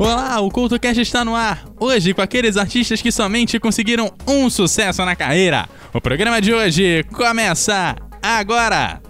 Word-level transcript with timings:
Olá, 0.00 0.40
o 0.40 0.48
CultoCast 0.50 1.02
está 1.02 1.26
no 1.26 1.36
ar. 1.36 1.62
Hoje 1.78 2.14
com 2.14 2.22
aqueles 2.22 2.56
artistas 2.56 3.02
que 3.02 3.12
somente 3.12 3.60
conseguiram 3.60 4.10
um 4.26 4.48
sucesso 4.48 5.04
na 5.04 5.14
carreira. 5.14 5.68
O 5.92 6.00
programa 6.00 6.40
de 6.40 6.54
hoje 6.54 7.04
começa 7.12 7.94
agora! 8.22 9.09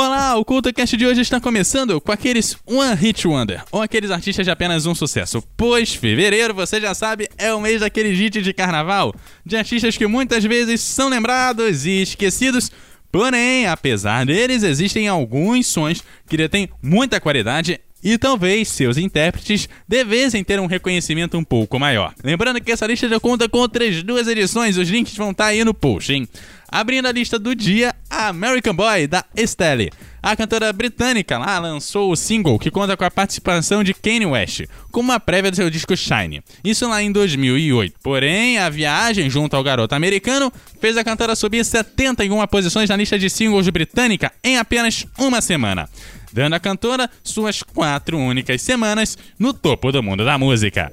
Olá, 0.00 0.36
o 0.36 0.44
CultoCast 0.44 0.96
de 0.96 1.04
hoje 1.04 1.22
está 1.22 1.40
começando 1.40 2.00
com 2.00 2.12
aqueles 2.12 2.56
One 2.64 2.94
Hit 2.94 3.26
Wonder, 3.26 3.64
ou 3.72 3.82
aqueles 3.82 4.12
artistas 4.12 4.46
de 4.46 4.50
apenas 4.50 4.86
um 4.86 4.94
sucesso, 4.94 5.42
pois 5.56 5.92
fevereiro, 5.92 6.54
você 6.54 6.80
já 6.80 6.94
sabe, 6.94 7.28
é 7.36 7.52
o 7.52 7.60
mês 7.60 7.80
daquele 7.80 8.12
hit 8.12 8.40
de 8.40 8.52
carnaval, 8.52 9.12
de 9.44 9.56
artistas 9.56 9.96
que 9.96 10.06
muitas 10.06 10.44
vezes 10.44 10.82
são 10.82 11.08
lembrados 11.08 11.84
e 11.84 12.00
esquecidos, 12.00 12.70
porém, 13.10 13.66
apesar 13.66 14.24
deles, 14.24 14.62
existem 14.62 15.08
alguns 15.08 15.66
sons 15.66 16.04
que 16.28 16.36
detêm 16.36 16.68
muita 16.80 17.20
qualidade 17.20 17.80
e 18.00 18.16
talvez 18.16 18.68
seus 18.68 18.96
intérpretes 18.96 19.68
devessem 19.88 20.44
ter 20.44 20.60
um 20.60 20.66
reconhecimento 20.66 21.36
um 21.36 21.42
pouco 21.42 21.76
maior. 21.76 22.14
Lembrando 22.22 22.60
que 22.60 22.70
essa 22.70 22.86
lista 22.86 23.08
já 23.08 23.18
conta 23.18 23.48
com 23.48 23.58
outras 23.58 24.02
duas 24.04 24.28
edições, 24.28 24.76
os 24.76 24.88
links 24.88 25.16
vão 25.16 25.32
estar 25.32 25.46
aí 25.46 25.64
no 25.64 25.74
post, 25.74 26.12
hein? 26.12 26.28
Abrindo 26.70 27.06
a 27.06 27.12
lista 27.12 27.38
do 27.38 27.54
dia, 27.54 27.94
American 28.10 28.74
Boy, 28.74 29.06
da 29.06 29.24
Estelle. 29.34 29.90
A 30.22 30.36
cantora 30.36 30.72
britânica 30.72 31.38
lá 31.38 31.58
lançou 31.58 32.10
o 32.10 32.16
single 32.16 32.58
que 32.58 32.70
conta 32.70 32.96
com 32.96 33.04
a 33.04 33.10
participação 33.10 33.82
de 33.82 33.94
Kanye 33.94 34.26
West, 34.26 34.64
como 34.90 35.10
uma 35.10 35.18
prévia 35.18 35.50
do 35.50 35.56
seu 35.56 35.70
disco 35.70 35.96
Shine. 35.96 36.42
Isso 36.62 36.86
lá 36.88 37.02
em 37.02 37.10
2008. 37.10 37.94
Porém, 38.02 38.58
a 38.58 38.68
viagem 38.68 39.30
junto 39.30 39.56
ao 39.56 39.62
garoto 39.62 39.94
americano 39.94 40.52
fez 40.80 40.96
a 40.96 41.04
cantora 41.04 41.34
subir 41.34 41.64
71 41.64 42.46
posições 42.48 42.90
na 42.90 42.96
lista 42.96 43.18
de 43.18 43.30
singles 43.30 43.68
britânica 43.68 44.32
em 44.44 44.58
apenas 44.58 45.06
uma 45.18 45.40
semana 45.40 45.88
dando 46.32 46.54
à 46.54 46.60
cantora 46.60 47.10
suas 47.22 47.62
quatro 47.62 48.18
únicas 48.18 48.60
semanas 48.60 49.16
no 49.38 49.52
topo 49.52 49.90
do 49.90 50.02
mundo 50.02 50.24
da 50.24 50.38
música. 50.38 50.92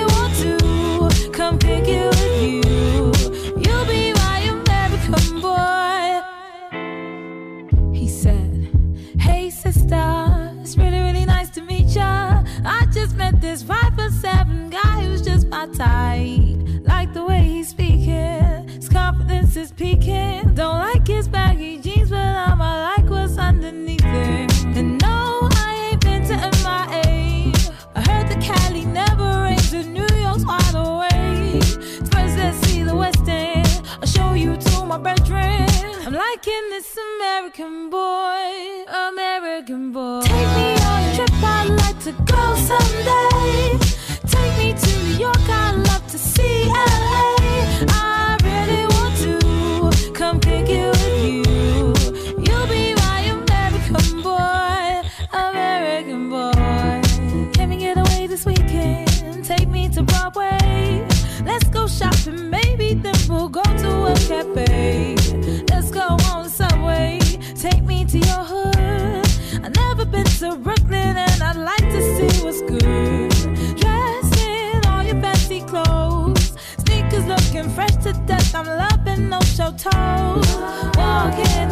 I 11.99 12.87
just 12.93 13.17
met 13.17 13.41
this 13.41 13.63
five 13.63 13.93
foot 13.95 14.13
seven 14.13 14.69
guy 14.69 15.03
who's 15.03 15.21
just 15.21 15.47
my 15.47 15.67
type. 15.67 16.57
Like 16.87 17.13
the 17.13 17.25
way 17.25 17.41
he's 17.41 17.67
speaking, 17.67 18.67
his 18.69 18.87
confidence 18.87 19.57
is 19.57 19.73
peaking. 19.73 20.53
Don't 20.53 20.79
like 20.79 21.05
his 21.05 21.27
baggy 21.27 21.79
jeans, 21.79 22.09
but 22.09 22.19
I'ma 22.19 22.93
like 22.95 23.09
what's 23.09 23.37
underneath 23.37 24.05
it. 24.05 24.63
And 24.77 25.01
no, 25.01 25.49
I 25.51 25.89
ain't 25.91 26.01
been 26.01 26.23
to 26.27 26.35
MIA. 26.63 27.51
I 27.95 28.01
heard 28.07 28.29
the 28.29 28.39
Cali 28.41 28.85
never 28.85 29.43
rains, 29.43 29.73
and 29.73 29.93
New 29.93 30.07
York's 30.15 30.45
wide 30.45 30.73
awake. 30.73 31.63
First, 32.13 32.37
let's 32.37 32.57
see 32.67 32.83
the 32.83 32.95
West 32.95 33.27
End. 33.27 33.67
I'll 33.99 34.07
show 34.07 34.33
you 34.33 34.55
to 34.55 34.85
my 34.85 34.97
bedroom. 34.97 35.67
I'm 36.05 36.13
liking 36.13 36.69
this 36.69 36.97
American 37.17 37.89
boy, 37.89 38.85
American 39.09 39.91
boy. 39.91 40.21
Take 40.21 40.55
me 40.55 40.80
Go 42.11 42.23
girl 42.25 42.55
someday. 42.57 43.70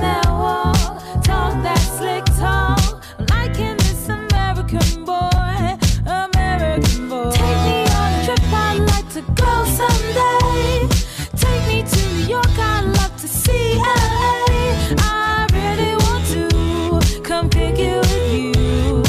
That 0.01 0.25
walk, 0.27 0.77
talk 1.23 1.53
that 1.63 1.79
slick 1.97 2.25
talk. 2.37 3.03
Liking 3.29 3.77
this 3.77 4.09
American 4.09 5.05
boy, 5.05 5.77
American 6.05 7.09
boy. 7.09 7.31
Take 7.31 7.61
me 7.67 7.85
on 7.99 8.13
a 8.13 8.25
trip, 8.25 8.39
I'd 8.51 8.79
like 8.79 9.09
to 9.13 9.21
go 9.21 9.65
someday. 9.79 10.87
Take 11.35 11.67
me 11.67 11.83
to 11.83 12.13
New 12.13 12.25
York, 12.27 12.57
I'd 12.57 12.85
love 12.85 13.15
to 13.17 13.27
see 13.27 13.75
LA. 13.75 14.95
I 14.97 15.47
really 15.53 15.95
want 16.05 16.25
to 16.33 17.21
come 17.21 17.49
pick 17.49 17.77
you 17.77 18.01
you. 18.33 19.03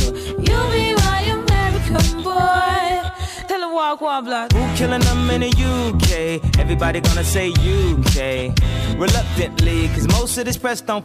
You'll 0.44 0.70
be 0.70 0.94
my 0.94 1.20
American 1.38 2.22
boy. 2.22 2.40
Walk 4.00 4.24
block. 4.24 4.52
Who 4.52 4.76
killing 4.76 5.00
them 5.02 5.30
in 5.30 5.42
UK? 5.42 5.99
Everybody 6.58 7.00
gonna 7.00 7.24
say 7.24 7.48
UK. 7.50 8.54
Reluctantly, 8.98 9.88
cause 9.88 10.06
most 10.08 10.38
of 10.38 10.44
this 10.44 10.56
press 10.56 10.80
don't 10.80 11.04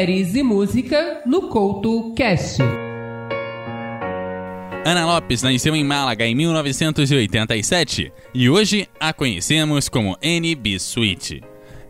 séries 0.00 0.34
e 0.34 0.42
música 0.42 1.20
no 1.26 1.42
Couto 1.42 2.14
Cast. 2.14 2.62
Ana 4.82 5.04
Lopes 5.04 5.42
nasceu 5.42 5.76
em 5.76 5.84
Málaga 5.84 6.26
em 6.26 6.34
1987 6.34 8.10
e 8.32 8.48
hoje 8.48 8.88
a 8.98 9.12
conhecemos 9.12 9.90
como 9.90 10.16
NB 10.22 10.76
Sweet. 10.76 11.42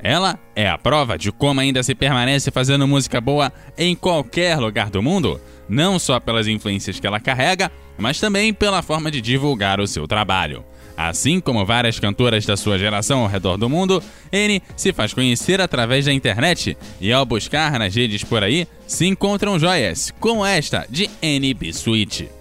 Ela 0.02 0.36
é 0.56 0.68
a 0.68 0.76
prova 0.76 1.16
de 1.16 1.30
como 1.30 1.60
ainda 1.60 1.84
se 1.84 1.94
permanece 1.94 2.50
fazendo 2.50 2.88
música 2.88 3.20
boa 3.20 3.52
em 3.78 3.94
qualquer 3.94 4.58
lugar 4.58 4.90
do 4.90 5.00
mundo, 5.00 5.40
não 5.68 5.96
só 5.96 6.18
pelas 6.18 6.48
influências 6.48 6.98
que 6.98 7.06
ela 7.06 7.20
carrega, 7.20 7.70
mas 7.96 8.18
também 8.18 8.52
pela 8.52 8.82
forma 8.82 9.08
de 9.08 9.20
divulgar 9.20 9.78
o 9.78 9.86
seu 9.86 10.08
trabalho. 10.08 10.64
Assim 11.08 11.40
como 11.40 11.64
várias 11.64 11.98
cantoras 11.98 12.44
da 12.44 12.58
sua 12.58 12.78
geração 12.78 13.20
ao 13.20 13.26
redor 13.26 13.56
do 13.56 13.70
mundo, 13.70 14.02
N 14.30 14.62
se 14.76 14.92
faz 14.92 15.14
conhecer 15.14 15.58
através 15.58 16.04
da 16.04 16.12
internet 16.12 16.76
e 17.00 17.10
ao 17.10 17.24
buscar 17.24 17.78
nas 17.78 17.94
redes 17.94 18.22
por 18.22 18.44
aí, 18.44 18.68
se 18.86 19.06
encontram 19.06 19.58
joias, 19.58 20.12
como 20.20 20.44
esta 20.44 20.86
de 20.90 21.08
NB 21.22 21.68
Sweet. 21.68 22.39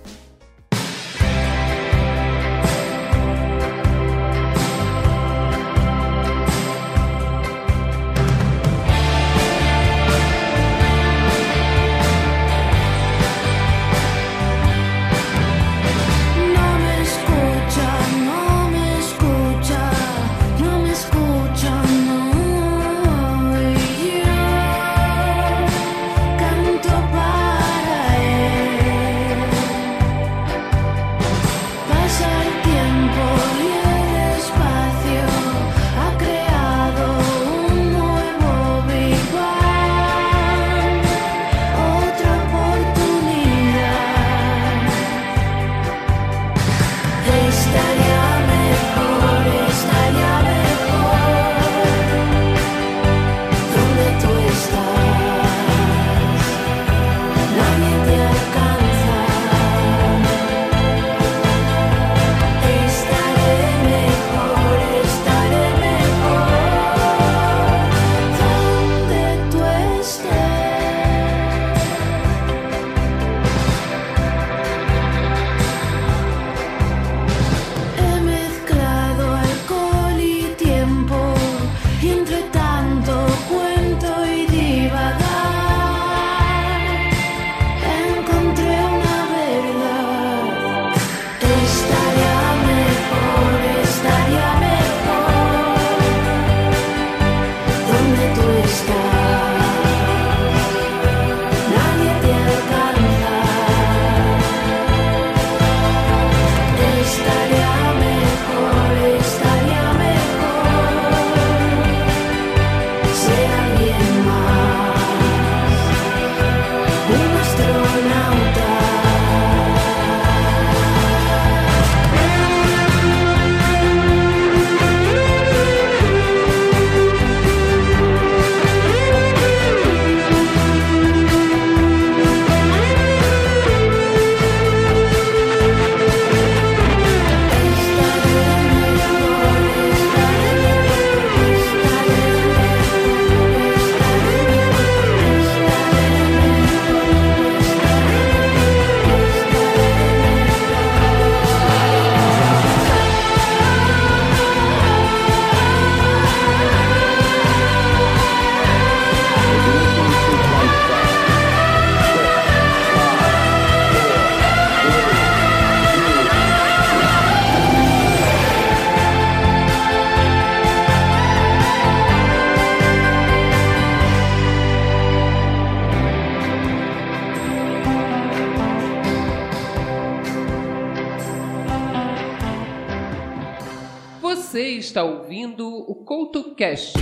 Está 184.90 185.04
ouvindo 185.04 185.68
o 185.68 185.94
Couto 185.94 186.56
Cast. 186.56 186.94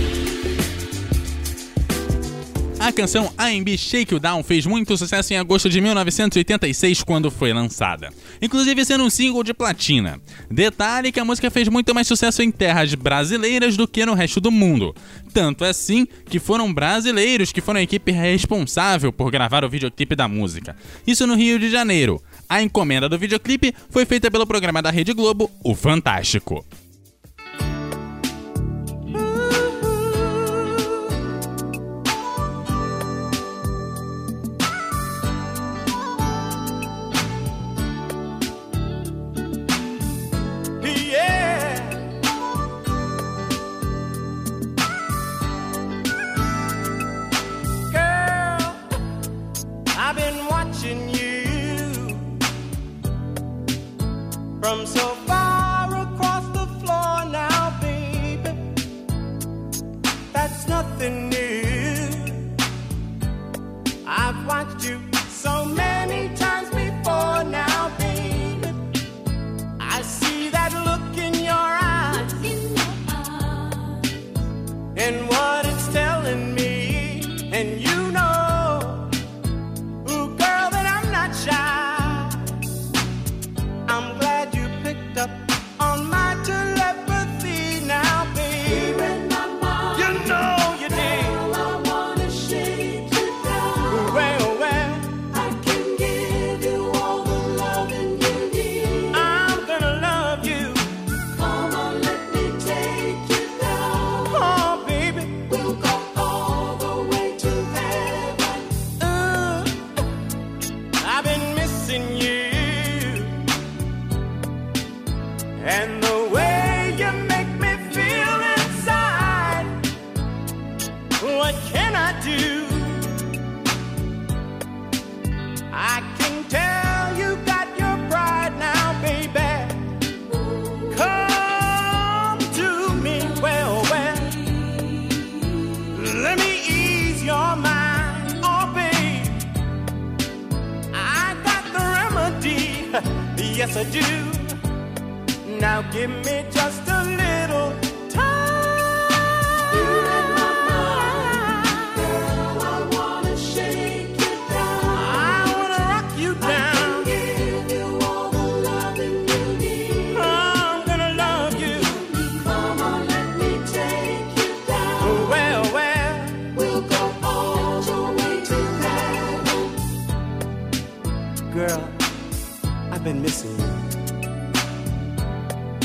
A 2.78 2.92
canção 2.92 3.32
R&B 3.36 3.78
Shake 3.78 4.12
You 4.12 4.20
Down 4.20 4.42
fez 4.44 4.66
muito 4.66 4.96
sucesso 4.96 5.32
em 5.32 5.38
agosto 5.38 5.70
de 5.70 5.80
1986 5.80 7.02
quando 7.02 7.30
foi 7.30 7.52
lançada, 7.52 8.10
inclusive 8.42 8.84
sendo 8.84 9.04
um 9.04 9.10
single 9.10 9.42
de 9.42 9.54
platina. 9.54 10.20
Detalhe 10.50 11.10
que 11.10 11.18
a 11.18 11.24
música 11.24 11.50
fez 11.50 11.66
muito 11.68 11.94
mais 11.94 12.06
sucesso 12.06 12.42
em 12.42 12.50
terras 12.52 12.94
brasileiras 12.94 13.74
do 13.74 13.88
que 13.88 14.04
no 14.04 14.14
resto 14.14 14.38
do 14.38 14.50
mundo. 14.50 14.94
Tanto 15.32 15.64
assim 15.64 16.06
que 16.26 16.38
foram 16.38 16.72
brasileiros 16.72 17.52
que 17.52 17.62
foram 17.62 17.80
a 17.80 17.82
equipe 17.82 18.12
responsável 18.12 19.10
por 19.10 19.30
gravar 19.30 19.64
o 19.64 19.70
videoclipe 19.70 20.14
da 20.14 20.28
música. 20.28 20.76
Isso 21.06 21.26
no 21.26 21.34
Rio 21.34 21.58
de 21.58 21.70
Janeiro. 21.70 22.22
A 22.48 22.62
encomenda 22.62 23.08
do 23.08 23.18
videoclipe 23.18 23.74
foi 23.88 24.04
feita 24.04 24.30
pelo 24.30 24.46
programa 24.46 24.82
da 24.82 24.90
Rede 24.90 25.14
Globo, 25.14 25.50
O 25.64 25.74
Fantástico. 25.74 26.64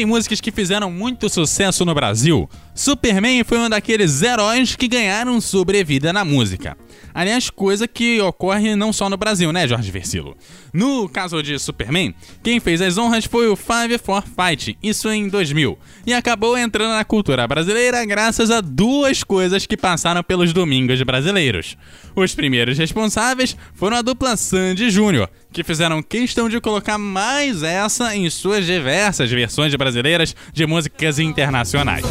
em 0.00 0.06
músicas 0.06 0.40
que 0.40 0.50
fizeram 0.50 0.90
muito 0.90 1.28
sucesso 1.28 1.84
no 1.84 1.94
Brasil, 1.94 2.48
Superman 2.80 3.44
foi 3.44 3.58
um 3.58 3.68
daqueles 3.68 4.22
heróis 4.22 4.74
que 4.74 4.88
ganharam 4.88 5.38
sobrevida 5.38 6.14
na 6.14 6.24
música. 6.24 6.78
Aliás, 7.12 7.50
coisa 7.50 7.86
que 7.86 8.18
ocorre 8.22 8.74
não 8.74 8.90
só 8.90 9.10
no 9.10 9.18
Brasil, 9.18 9.52
né, 9.52 9.68
Jorge 9.68 9.90
Versilo? 9.90 10.34
No 10.72 11.06
caso 11.06 11.42
de 11.42 11.58
Superman, 11.58 12.14
quem 12.42 12.58
fez 12.58 12.80
as 12.80 12.96
honras 12.96 13.26
foi 13.26 13.48
o 13.48 13.54
Five 13.56 13.98
for 14.02 14.22
Fight, 14.22 14.78
isso 14.82 15.10
em 15.10 15.28
2000, 15.28 15.78
e 16.06 16.14
acabou 16.14 16.56
entrando 16.56 16.94
na 16.94 17.04
cultura 17.04 17.46
brasileira 17.46 18.02
graças 18.06 18.50
a 18.50 18.62
duas 18.62 19.22
coisas 19.22 19.66
que 19.66 19.76
passaram 19.76 20.22
pelos 20.22 20.54
domingos 20.54 21.02
brasileiros. 21.02 21.76
Os 22.16 22.34
primeiros 22.34 22.78
responsáveis 22.78 23.54
foram 23.74 23.98
a 23.98 24.02
dupla 24.02 24.38
Sandy 24.38 24.88
Júnior, 24.88 25.28
que 25.52 25.62
fizeram 25.62 26.02
questão 26.02 26.48
de 26.48 26.58
colocar 26.58 26.96
mais 26.96 27.62
essa 27.62 28.16
em 28.16 28.30
suas 28.30 28.64
diversas 28.64 29.30
versões 29.30 29.74
brasileiras 29.74 30.34
de 30.50 30.66
músicas 30.66 31.18
internacionais. 31.18 32.06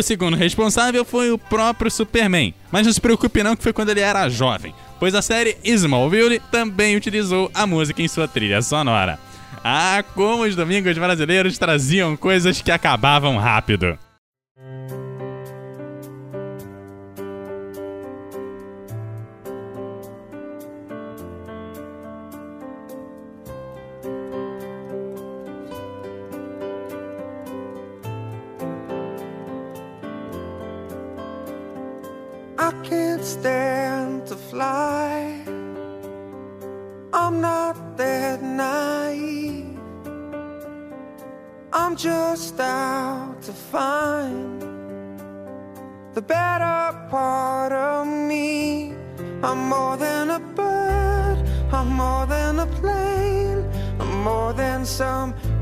O 0.00 0.02
segundo 0.02 0.34
responsável 0.34 1.04
foi 1.04 1.30
o 1.30 1.36
próprio 1.36 1.90
Superman, 1.90 2.54
mas 2.72 2.86
não 2.86 2.92
se 2.92 2.98
preocupe 2.98 3.42
não 3.42 3.54
que 3.54 3.62
foi 3.62 3.70
quando 3.70 3.90
ele 3.90 4.00
era 4.00 4.30
jovem, 4.30 4.72
pois 4.98 5.14
a 5.14 5.20
série 5.20 5.58
Smallville 5.62 6.40
também 6.50 6.96
utilizou 6.96 7.50
a 7.52 7.66
música 7.66 8.00
em 8.00 8.08
sua 8.08 8.26
trilha 8.26 8.62
sonora. 8.62 9.18
Ah, 9.62 10.02
como 10.14 10.44
os 10.44 10.56
domingos 10.56 10.96
brasileiros 10.96 11.58
traziam 11.58 12.16
coisas 12.16 12.62
que 12.62 12.70
acabavam 12.70 13.36
rápido. 13.36 13.98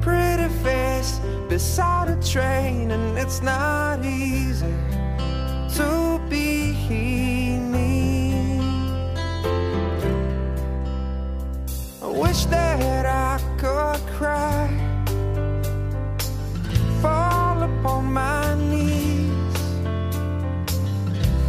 Pretty 0.09 0.49
face 0.65 1.21
beside 1.50 2.09
a 2.09 2.17
train, 2.23 2.93
and 2.93 3.19
it's 3.19 3.43
not 3.43 4.03
easy 4.03 4.75
to 5.77 6.19
be 6.31 6.73
me. 7.75 8.59
I 12.03 12.09
wish 12.25 12.47
that 12.47 13.05
I 13.05 13.35
could 13.62 14.00
cry, 14.17 14.67
fall 17.03 17.62
upon 17.71 18.03
my 18.23 18.55
knees, 18.71 19.59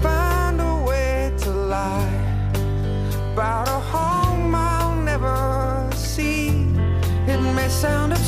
find 0.03 0.59
a 0.59 0.75
way 0.89 1.31
to 1.43 1.49
lie 1.75 2.17
about 3.31 3.69
a 3.69 3.79
home 3.93 4.53
I'll 4.53 4.95
never 5.11 5.89
see. 5.95 6.49
It 7.33 7.41
may 7.55 7.69
sound 7.69 8.18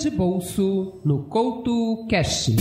de 0.00 0.08
bolso 0.08 0.98
no 1.04 1.24
Couto 1.24 2.06
Cash. 2.08 2.52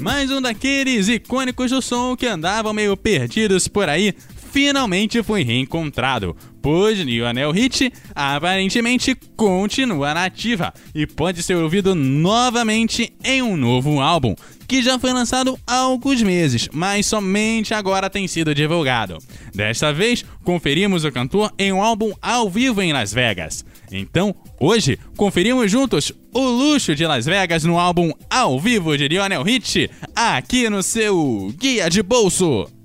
Mais 0.00 0.30
um 0.30 0.40
daqueles 0.40 1.06
icônicos 1.06 1.70
do 1.70 1.82
som 1.82 2.16
que 2.16 2.26
andavam 2.26 2.72
meio 2.72 2.96
perdidos 2.96 3.68
por 3.68 3.90
aí, 3.90 4.14
finalmente 4.50 5.22
foi 5.22 5.42
reencontrado, 5.42 6.34
pois 6.62 6.98
Lionel 6.98 7.50
Hit 7.50 7.92
aparentemente 8.14 9.14
continua 9.36 10.14
nativa 10.14 10.68
ativa 10.68 10.74
e 10.94 11.06
pode 11.06 11.42
ser 11.42 11.56
ouvido 11.56 11.94
novamente 11.94 13.12
em 13.22 13.42
um 13.42 13.54
novo 13.54 14.00
álbum, 14.00 14.34
que 14.66 14.82
já 14.82 14.98
foi 14.98 15.12
lançado 15.12 15.58
há 15.66 15.76
alguns 15.80 16.22
meses, 16.22 16.70
mas 16.72 17.04
somente 17.04 17.74
agora 17.74 18.08
tem 18.08 18.26
sido 18.26 18.54
divulgado. 18.54 19.18
Desta 19.54 19.92
vez, 19.92 20.24
conferimos 20.42 21.04
o 21.04 21.12
cantor 21.12 21.52
em 21.58 21.70
um 21.70 21.82
álbum 21.82 22.14
ao 22.22 22.48
vivo 22.48 22.80
em 22.80 22.94
Las 22.94 23.12
Vegas. 23.12 23.62
Então, 23.92 24.34
hoje, 24.58 24.98
conferimos 25.16 25.70
juntos 25.70 26.12
o 26.38 26.50
luxo 26.50 26.94
de 26.94 27.06
Las 27.06 27.24
Vegas 27.24 27.64
no 27.64 27.80
álbum 27.80 28.12
ao 28.28 28.60
vivo 28.60 28.94
de 28.94 29.08
Lionel 29.08 29.42
Hit, 29.42 29.90
aqui 30.14 30.68
no 30.68 30.82
seu 30.82 31.50
Guia 31.58 31.88
de 31.88 32.02
Bolso. 32.02 32.75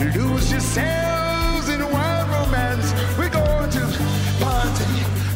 Lose 0.00 0.50
yourselves 0.50 1.68
in 1.68 1.80
wild 1.92 2.28
romance. 2.30 2.94
We're 3.18 3.28
going 3.28 3.70
to 3.70 3.80
party, 4.40 4.84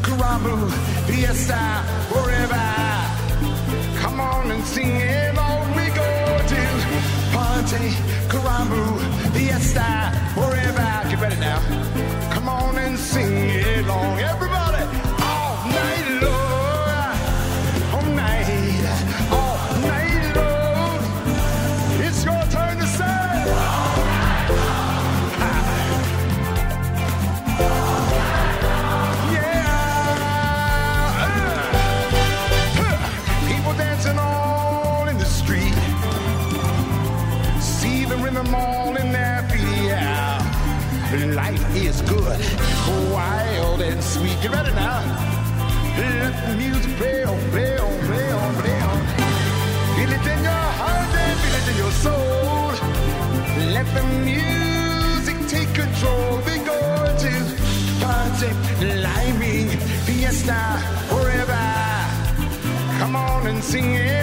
caramba, 0.00 0.70
fiesta, 1.06 1.84
forever. 2.10 2.63
singing. 63.64 64.13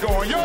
Going. 0.00 0.30
Yo! 0.30 0.39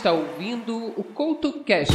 está 0.00 0.12
ouvindo 0.12 0.94
o 0.96 1.04
CoutoCast. 1.04 1.92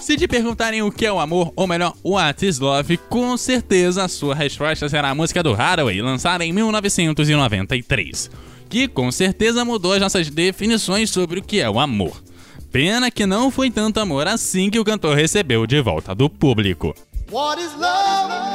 Se 0.00 0.16
te 0.16 0.26
perguntarem 0.26 0.80
o 0.82 0.90
que 0.90 1.04
é 1.04 1.12
o 1.12 1.20
amor, 1.20 1.52
ou 1.54 1.66
melhor, 1.66 1.92
o 2.02 2.16
is 2.40 2.58
Love, 2.58 2.96
com 2.96 3.36
certeza 3.36 4.04
a 4.04 4.08
sua 4.08 4.34
resposta 4.34 4.88
será 4.88 5.10
a 5.10 5.14
música 5.14 5.42
do 5.42 5.52
Haraway, 5.52 6.00
lançada 6.00 6.46
em 6.46 6.52
1993, 6.52 8.30
que 8.70 8.88
com 8.88 9.12
certeza 9.12 9.66
mudou 9.66 9.92
as 9.92 10.00
nossas 10.00 10.30
definições 10.30 11.10
sobre 11.10 11.40
o 11.40 11.42
que 11.42 11.60
é 11.60 11.68
o 11.68 11.78
amor. 11.78 12.22
Pena 12.72 13.10
que 13.10 13.26
não 13.26 13.50
foi 13.50 13.70
tanto 13.70 14.00
amor 14.00 14.26
assim 14.26 14.70
que 14.70 14.80
o 14.80 14.84
cantor 14.84 15.14
recebeu 15.14 15.66
de 15.66 15.82
volta 15.82 16.14
do 16.14 16.30
público. 16.30 16.94
What 17.30 17.62
is 17.62 17.74
love? 17.74 18.53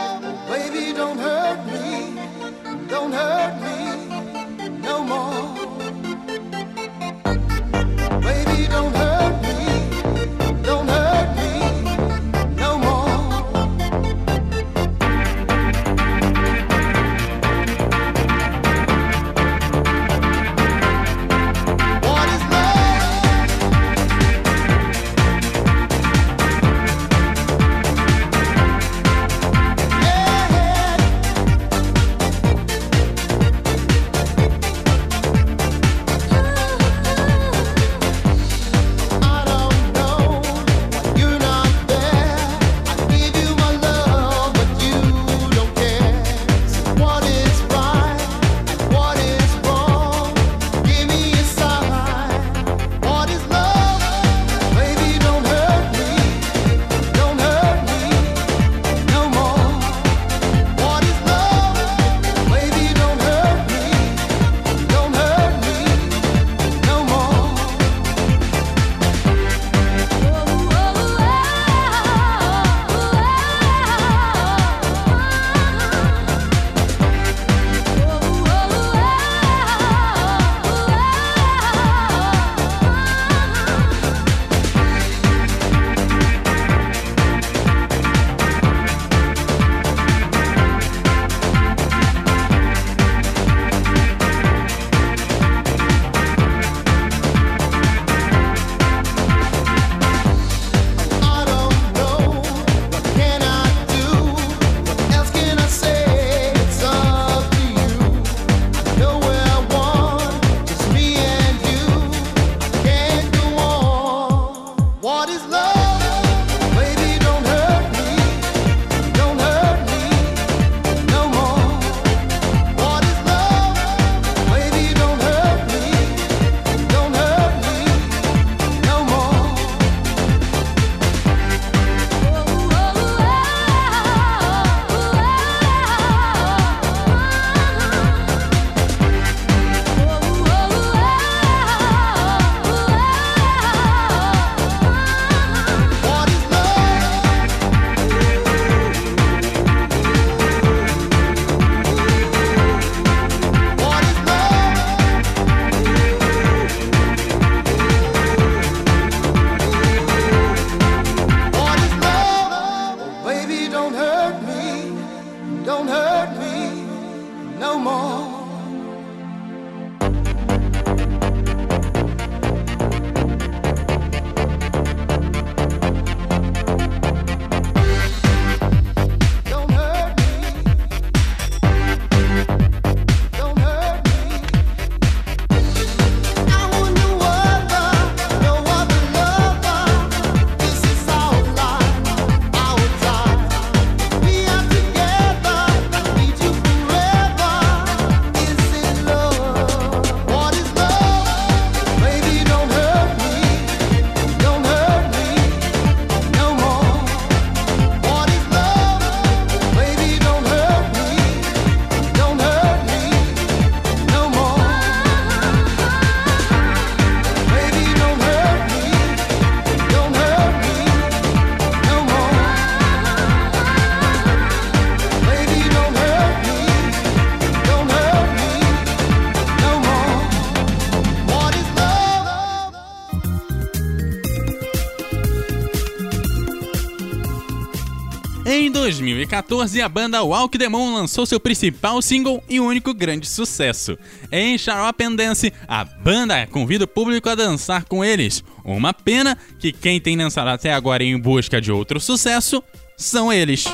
2014, 239.13 239.81
a 239.81 239.89
banda 239.89 240.23
Walk 240.23 240.57
the 240.57 240.69
Moon 240.69 240.93
lançou 240.93 241.25
seu 241.25 241.39
principal 241.39 242.01
single 242.01 242.43
e 242.49 242.59
único 242.59 242.93
grande 242.93 243.27
sucesso. 243.27 243.97
Em 244.31 244.57
Sharp 244.57 245.01
and 245.01 245.15
Dance, 245.15 245.53
a 245.67 245.83
banda 245.83 246.47
convida 246.47 246.85
o 246.85 246.87
público 246.87 247.29
a 247.29 247.35
dançar 247.35 247.85
com 247.85 248.03
eles. 248.03 248.43
Uma 248.63 248.93
pena 248.93 249.37
que 249.59 249.71
quem 249.71 249.99
tem 249.99 250.17
dançado 250.17 250.49
até 250.49 250.73
agora 250.73 251.03
em 251.03 251.19
busca 251.19 251.59
de 251.59 251.71
outro 251.71 251.99
sucesso 251.99 252.63
são 252.97 253.31
eles. 253.31 253.65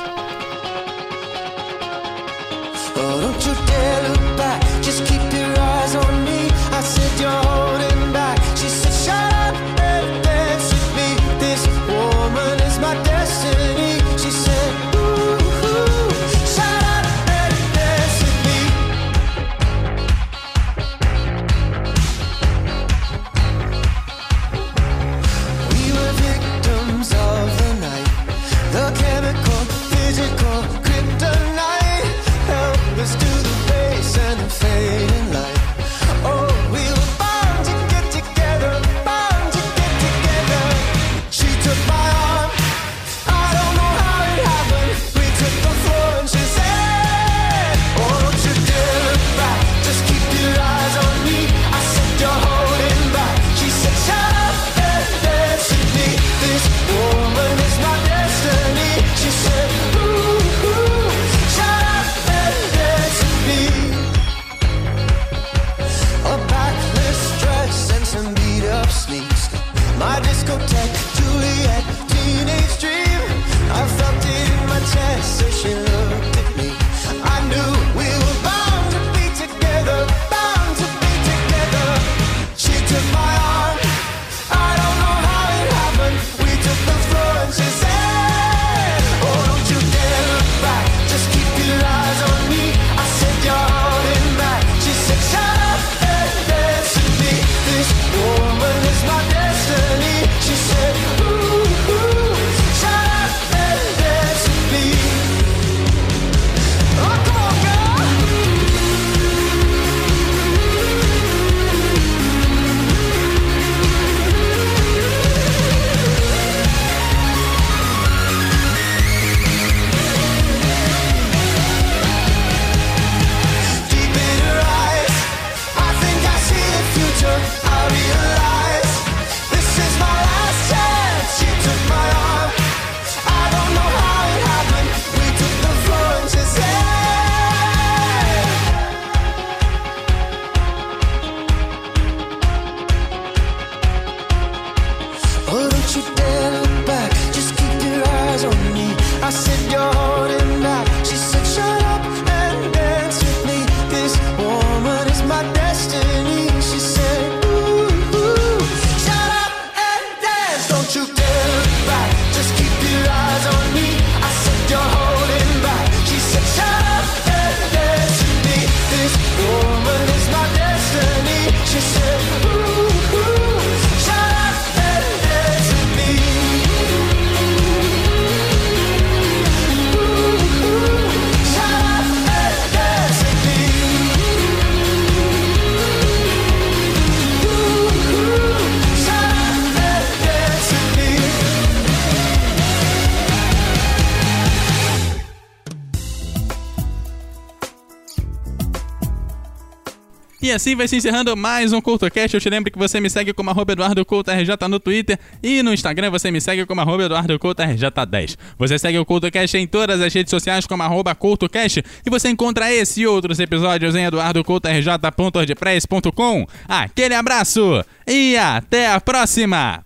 assim 200.56 200.74
vai 200.74 200.88
se 200.88 200.96
encerrando 200.96 201.36
mais 201.36 201.72
um 201.72 201.80
CultoCast. 201.80 202.34
Eu 202.34 202.40
te 202.40 202.50
lembro 202.50 202.72
que 202.72 202.78
você 202.78 202.98
me 202.98 203.08
segue 203.08 203.32
como 203.32 203.50
arroba 203.50 203.72
EduardoCultoRJ 203.72 204.56
no 204.68 204.80
Twitter 204.80 205.16
e 205.42 205.62
no 205.62 205.72
Instagram 205.72 206.10
você 206.10 206.30
me 206.30 206.40
segue 206.40 206.64
como 206.66 206.80
arroba 206.80 207.04
EduardoCultoRJ10. 207.04 208.36
Você 208.58 208.78
segue 208.78 208.98
o 208.98 209.04
CultoCast 209.04 209.56
em 209.56 209.66
todas 209.66 210.00
as 210.00 210.12
redes 210.12 210.30
sociais 210.30 210.66
como 210.66 210.82
arroba 210.82 211.14
CultoCast 211.14 211.84
e 212.04 212.10
você 212.10 212.28
encontra 212.30 212.72
esse 212.72 213.02
e 213.02 213.06
outros 213.06 213.38
episódios 213.38 213.94
em 213.94 214.06
eduardocultorj.ordpress.com. 214.06 216.46
Aquele 216.66 217.14
abraço 217.14 217.84
e 218.06 218.36
até 218.36 218.90
a 218.90 219.00
próxima! 219.00 219.85